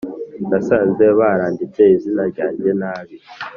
[0.49, 3.15] nasanze baranditse izina ryanjye nabi